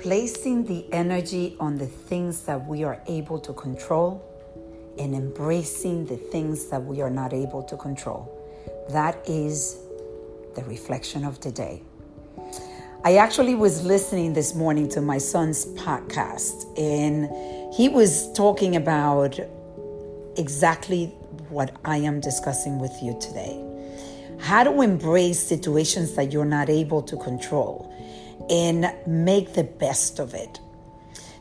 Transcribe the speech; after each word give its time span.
placing 0.00 0.64
the 0.64 0.86
energy 0.92 1.54
on 1.60 1.76
the 1.76 1.86
things 1.86 2.42
that 2.42 2.66
we 2.66 2.84
are 2.84 2.98
able 3.06 3.38
to 3.38 3.52
control 3.52 4.24
and 4.98 5.14
embracing 5.14 6.06
the 6.06 6.16
things 6.16 6.66
that 6.66 6.82
we 6.82 7.02
are 7.02 7.10
not 7.10 7.34
able 7.34 7.62
to 7.62 7.76
control. 7.76 8.26
That 8.90 9.22
is 9.28 9.76
the 10.56 10.64
reflection 10.64 11.22
of 11.22 11.38
today. 11.38 11.82
I 13.04 13.16
actually 13.16 13.54
was 13.54 13.84
listening 13.84 14.32
this 14.32 14.54
morning 14.54 14.88
to 14.90 15.02
my 15.02 15.18
son's 15.18 15.66
podcast, 15.74 16.66
and 16.78 17.74
he 17.74 17.90
was 17.90 18.32
talking 18.32 18.76
about 18.76 19.38
exactly 20.38 21.06
what 21.50 21.76
I 21.84 21.98
am 21.98 22.20
discussing 22.20 22.78
with 22.78 22.92
you 23.02 23.18
today. 23.20 23.62
How 24.38 24.64
to 24.64 24.80
embrace 24.80 25.38
situations 25.38 26.14
that 26.14 26.32
you're 26.32 26.46
not 26.46 26.70
able 26.70 27.02
to 27.02 27.16
control 27.18 27.90
and 28.50 28.92
make 29.06 29.54
the 29.54 29.64
best 29.64 30.18
of 30.18 30.34
it. 30.34 30.60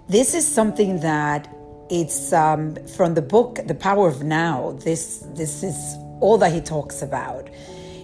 This 0.08 0.34
is 0.34 0.48
something 0.48 1.00
that 1.02 1.54
it's 1.90 2.32
um, 2.32 2.76
from 2.96 3.16
the 3.16 3.22
book 3.22 3.60
The 3.66 3.76
Power 3.76 4.08
of 4.08 4.24
Now. 4.24 4.78
This 4.84 5.26
this 5.34 5.64
is 5.64 5.96
all 6.22 6.38
that 6.38 6.54
he 6.54 6.62
talks 6.62 7.02
about. 7.02 7.50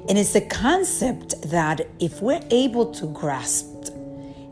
And 0.07 0.17
it's 0.17 0.35
a 0.35 0.41
concept 0.41 1.41
that 1.49 1.87
if 1.99 2.21
we're 2.21 2.43
able 2.51 2.91
to 2.93 3.07
grasp 3.07 3.89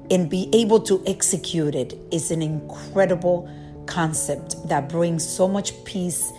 and 0.10 0.30
be 0.30 0.50
able 0.54 0.80
to 0.82 1.04
execute 1.08 1.76
it 1.76 1.98
is 2.12 2.32
an 2.32 2.42
incredible 2.42 3.50
concept 3.86 4.68
that 4.68 4.90
brings 4.90 5.28
so 5.28 5.48
much 5.48 5.72
peace 5.86 6.32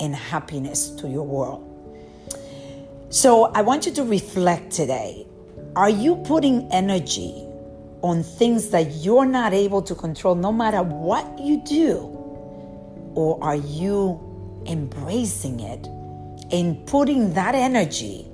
and 0.00 0.14
happiness 0.14 0.90
to 0.90 1.08
your 1.08 1.24
world. 1.24 1.68
So 3.10 3.44
I 3.52 3.62
want 3.62 3.86
you 3.86 3.92
to 3.92 4.04
reflect 4.04 4.72
today. 4.72 5.26
Are 5.76 5.90
you 5.90 6.16
putting 6.16 6.70
energy 6.72 7.46
on 8.02 8.22
things 8.22 8.70
that 8.70 8.92
you're 8.96 9.24
not 9.24 9.52
able 9.52 9.80
to 9.82 9.94
control 9.94 10.34
no 10.34 10.52
matter 10.52 10.82
what 10.82 11.38
you 11.38 11.62
do? 11.64 11.96
Or 13.14 13.42
are 13.42 13.56
you 13.56 14.20
embracing 14.66 15.60
it 15.60 15.86
and 16.52 16.84
putting 16.86 17.34
that 17.34 17.54
energy, 17.54 18.26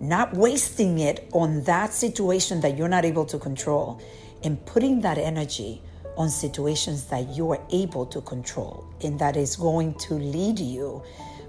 not 0.00 0.34
wasting 0.34 0.98
it 0.98 1.28
on 1.32 1.62
that 1.64 1.92
situation 1.92 2.60
that 2.60 2.76
you're 2.76 2.88
not 2.88 3.04
able 3.04 3.24
to 3.26 3.38
control, 3.38 4.00
and 4.44 4.64
putting 4.66 5.00
that 5.02 5.18
energy 5.18 5.82
on 6.16 6.28
situations 6.28 7.06
that 7.06 7.28
you 7.28 7.50
are 7.52 7.60
able 7.70 8.04
to 8.06 8.20
control 8.20 8.84
and 9.02 9.18
that 9.18 9.36
is 9.36 9.54
going 9.56 9.94
to 9.94 10.14
lead 10.14 10.58
you 10.58 11.02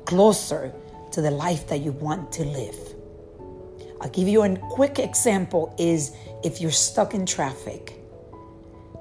closer 0.06 0.74
to 1.12 1.22
the 1.22 1.32
life 1.32 1.68
that 1.68 1.80
you 1.82 1.92
want 1.94 2.32
to 2.32 2.44
live? 2.44 2.99
I'll 4.02 4.10
give 4.10 4.28
you 4.28 4.44
a 4.44 4.56
quick 4.58 4.98
example 5.00 5.76
is 5.78 6.16
if 6.44 6.62
you're 6.62 6.72
stuck 6.72 7.14
in 7.14 7.26
traffic, 7.26 7.96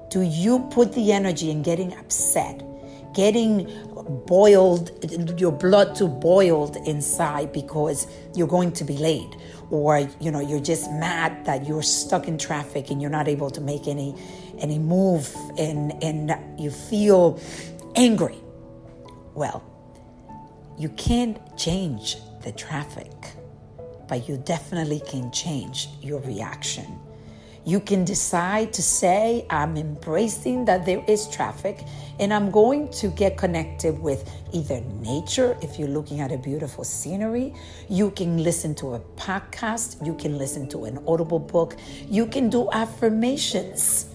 do 0.09 0.21
you 0.21 0.59
put 0.71 0.93
the 0.93 1.11
energy 1.11 1.51
in 1.51 1.61
getting 1.61 1.95
upset, 1.95 2.63
getting 3.13 3.71
boiled, 4.27 4.91
your 5.39 5.51
blood 5.51 5.95
to 5.95 6.07
boiled 6.07 6.75
inside 6.87 7.53
because 7.53 8.07
you're 8.35 8.47
going 8.47 8.73
to 8.73 8.83
be 8.83 8.97
late? 8.97 9.35
Or, 9.69 9.99
you 10.19 10.31
know, 10.31 10.39
you're 10.39 10.59
just 10.59 10.91
mad 10.91 11.45
that 11.45 11.65
you're 11.67 11.83
stuck 11.83 12.27
in 12.27 12.37
traffic 12.37 12.89
and 12.89 13.01
you're 13.01 13.11
not 13.11 13.27
able 13.27 13.51
to 13.51 13.61
make 13.61 13.87
any 13.87 14.15
any 14.57 14.79
move 14.79 15.33
and 15.57 15.93
and 16.03 16.35
you 16.59 16.71
feel 16.71 17.39
angry. 17.95 18.37
Well, 19.35 19.63
you 20.77 20.89
can't 20.89 21.39
change 21.55 22.17
the 22.41 22.51
traffic 22.51 23.13
but 24.09 24.27
you 24.27 24.37
definitely 24.37 25.01
can 25.07 25.31
change 25.31 25.87
your 26.01 26.19
reaction. 26.21 26.99
You 27.65 27.79
can 27.79 28.03
decide 28.03 28.73
to 28.73 28.81
say, 28.81 29.45
I'm 29.49 29.77
embracing 29.77 30.65
that 30.65 30.85
there 30.85 31.03
is 31.07 31.29
traffic 31.29 31.83
and 32.19 32.33
I'm 32.33 32.49
going 32.49 32.89
to 32.93 33.09
get 33.09 33.37
connected 33.37 33.99
with 33.99 34.27
either 34.53 34.81
nature, 35.01 35.55
if 35.61 35.77
you're 35.77 35.89
looking 35.89 36.19
at 36.19 36.31
a 36.31 36.37
beautiful 36.37 36.83
scenery. 36.83 37.53
You 37.87 38.09
can 38.11 38.41
listen 38.43 38.73
to 38.75 38.95
a 38.95 38.99
podcast. 39.17 40.03
You 40.03 40.15
can 40.15 40.37
listen 40.37 40.67
to 40.69 40.85
an 40.85 41.03
audible 41.05 41.37
book. 41.37 41.75
You 42.07 42.25
can 42.25 42.49
do 42.49 42.71
affirmations. 42.71 44.07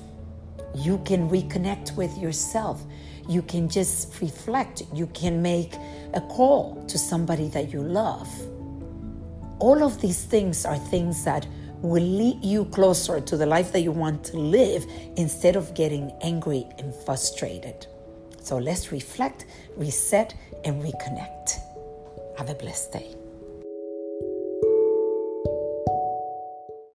You 0.75 0.99
can 1.05 1.29
reconnect 1.31 1.97
with 1.97 2.17
yourself. 2.19 2.83
You 3.29 3.43
can 3.43 3.69
just 3.69 4.21
reflect. 4.21 4.83
You 4.93 5.07
can 5.09 5.43
make 5.43 5.75
a 6.13 6.21
call 6.23 6.85
to 6.89 6.99
somebody 6.99 7.49
that 7.49 7.73
you 7.73 7.83
love. 7.83 8.29
All 9.59 9.83
of 9.83 10.01
these 10.01 10.25
things 10.25 10.65
are 10.65 10.77
things 10.77 11.25
that 11.25 11.47
will 11.81 12.03
lead 12.03 12.43
you 12.45 12.65
closer 12.67 13.21
to 13.21 13.37
the 13.37 13.47
life 13.47 13.73
that 13.73 13.81
you 13.81 13.93
want 13.93 14.25
to 14.25 14.39
live 14.39 14.87
instead 15.17 15.55
of 15.55 15.75
getting 15.75 16.13
angry 16.23 16.67
and 16.79 16.95
frustrated. 16.95 17.87
So 18.43 18.59
let's 18.59 18.91
reflect, 18.93 19.47
reset, 19.77 20.35
and 20.65 20.83
reconnect. 20.83 21.59
Have 22.39 22.51
a 22.51 22.55
blessed 22.55 22.93
day. 22.93 23.24